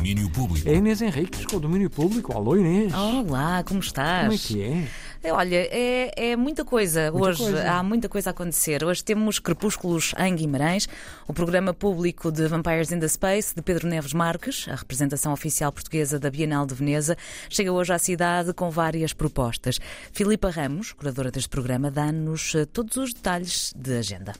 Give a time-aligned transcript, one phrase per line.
[0.00, 0.66] Domínio Público.
[0.66, 2.32] É Inês Henriques com o domínio público.
[2.32, 2.90] Alô Inês.
[2.94, 4.22] Olá, como estás?
[4.22, 4.88] Como é que é?
[5.28, 7.42] É, Olha, é, é muita coisa Muita hoje.
[7.42, 7.70] coisa.
[7.70, 8.82] Há muita coisa a acontecer.
[8.82, 10.88] Hoje temos Crepúsculos em Guimarães,
[11.28, 15.70] o programa público de Vampires in the Space de Pedro Neves Marques, a representação oficial
[15.70, 17.14] portuguesa da Bienal de Veneza,
[17.50, 19.78] chega hoje à cidade com várias propostas.
[20.12, 24.32] Filipa Ramos, curadora deste programa, dá-nos eh, todos os detalhes de agenda.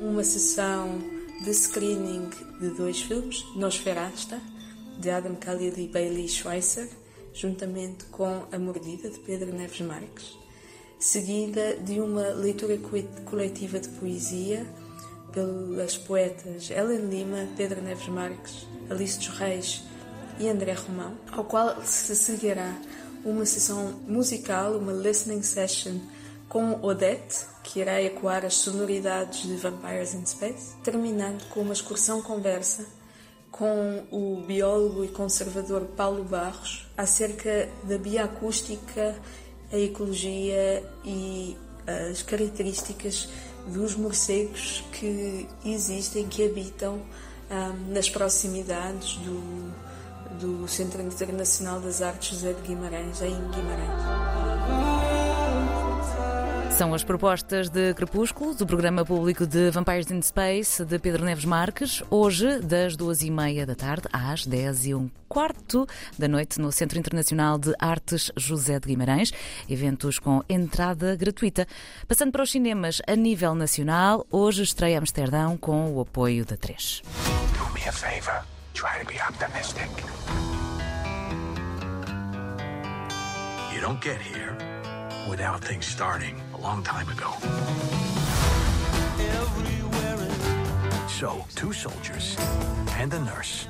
[0.00, 0.96] uma sessão
[1.44, 2.30] de screening
[2.60, 4.40] de dois filmes, Nosferasta,
[4.98, 6.88] de Adam Khalil e Bailey Schweitzer,
[7.32, 10.36] juntamente com A Mordida, de Pedro Neves Marques,
[10.98, 14.66] seguida de uma leitura co- coletiva de poesia
[15.32, 19.82] pelas poetas Helen Lima, Pedro Neves Marques, Alice dos Reis
[20.40, 22.76] e André Romão, ao qual se seguirá
[23.24, 25.98] uma sessão musical, uma listening session
[26.48, 32.22] com Odette, que irá ecoar as sonoridades de Vampires in Space, terminando com uma excursão
[32.22, 32.86] conversa
[33.58, 39.16] com o biólogo e conservador Paulo Barros acerca da bioacústica,
[39.72, 41.56] a ecologia e
[42.10, 43.28] as características
[43.66, 47.02] dos morcegos que existem, que habitam
[47.50, 49.74] ah, nas proximidades do,
[50.40, 55.17] do Centro Internacional das Artes José de Guimarães, em Guimarães.
[56.78, 61.44] São as propostas de Crepúsculo, do programa público de Vampires in Space, de Pedro Neves
[61.44, 66.60] Marques, hoje, das duas e meia da tarde às dez e um quarto da noite,
[66.60, 69.32] no Centro Internacional de Artes José de Guimarães.
[69.68, 71.66] Eventos com entrada gratuita.
[72.06, 77.02] Passando para os cinemas a nível nacional, hoje estreia Amsterdão com o apoio da 3.
[77.58, 78.44] Do me a favor.
[78.72, 79.90] Try to be optimistic.
[83.74, 84.56] You don't get here
[85.28, 87.30] without things starting a long time ago.
[91.08, 92.36] So, two soldiers
[92.96, 93.66] and a nurse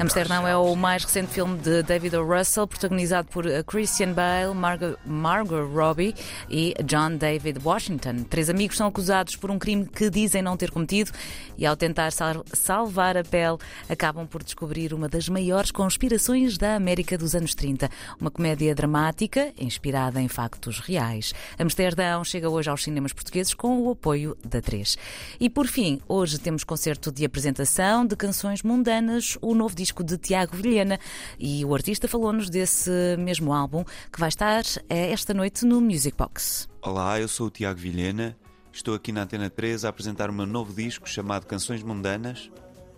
[0.00, 2.24] Amsterdão é o mais recente filme de David O.
[2.26, 6.14] Russell, protagonizado por eh, Christian Bale, Margot, Margot Robbie
[6.48, 8.24] e John David Washington.
[8.28, 11.10] Três amigos são acusados por um crime que dizem não ter cometido
[11.56, 13.56] e, ao tentar sal- salvar a pele,
[13.88, 17.88] acabam por descobrir uma das maiores conspirações da América dos anos 30.
[18.20, 21.32] Uma comédia dramática inspirada em factos reais.
[21.58, 24.98] Amsterdão chega hoje aos cinemas portugueses com o apoio da 3.
[25.40, 30.16] E, por fim, hoje temos concerto de apresentação de canções mundanas, o novo disco de
[30.18, 30.98] Tiago Vilhena.
[31.38, 36.16] E o artista falou-nos desse mesmo álbum que vai estar eh, esta noite no Music
[36.16, 36.68] Box.
[36.82, 38.36] Olá, eu sou o Tiago Vilhena.
[38.72, 42.50] Estou aqui na Antena 3 a apresentar o meu novo disco chamado Canções Mundanas,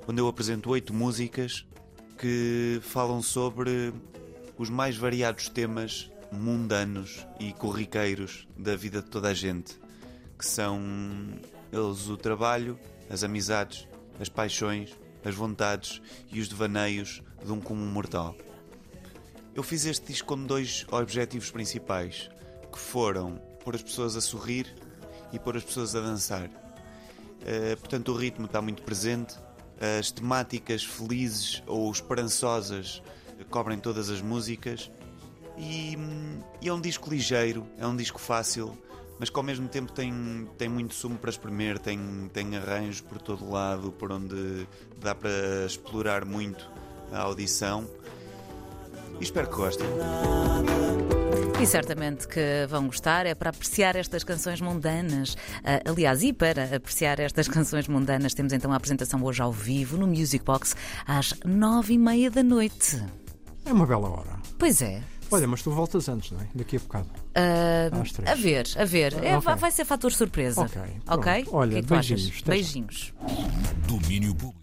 [0.07, 1.67] onde eu apresento oito músicas
[2.19, 3.93] que falam sobre
[4.59, 9.79] os mais variados temas mundanos e corriqueiros da vida de toda a gente,
[10.39, 10.81] que são
[11.73, 12.79] eles o trabalho,
[13.11, 13.89] as amizades,
[14.21, 16.01] as paixões, as vontades
[16.31, 18.37] e os devaneios de um comum mortal.
[19.55, 22.31] Eu fiz este disco com dois objetivos principais,
[22.73, 24.75] que foram pôr as pessoas a sorrir
[25.33, 26.49] e pôr as pessoas a dançar.
[27.45, 29.37] Eh, portanto, o ritmo está muito presente,
[29.99, 33.03] as temáticas felizes ou esperançosas
[33.51, 34.91] cobrem todas as músicas
[35.59, 38.77] e, hum, e é um disco ligeiro, é um disco fácil,
[39.23, 43.23] mas que ao mesmo tempo tem, tem muito sumo para espremer, tem, tem arranjos por
[43.23, 44.67] todo lado, por onde
[45.01, 45.31] dá para
[45.65, 46.69] explorar muito
[47.13, 47.89] a audição.
[49.21, 49.87] E espero que gostem.
[51.63, 55.37] E certamente que vão gostar, é para apreciar estas canções mundanas.
[55.63, 59.97] Ah, aliás, e para apreciar estas canções mundanas, temos então a apresentação hoje ao vivo
[59.97, 60.75] no Music Box
[61.07, 63.01] às nove e meia da noite.
[63.65, 64.41] É uma bela hora.
[64.59, 65.12] Pois é.
[65.33, 66.47] Olha, mas tu voltas antes, não é?
[66.55, 67.09] Daqui a bocado.
[68.13, 68.31] Três.
[68.31, 69.15] a ver, a ver.
[69.25, 69.55] É, Ok.
[69.57, 70.61] vai ser fator surpresa.
[70.61, 71.33] Ok, Ok?
[71.45, 71.57] pronto.
[71.57, 72.43] Olha, que é que beijinhos.
[72.43, 73.15] Beijinhos.
[73.87, 74.61] Domínio Público.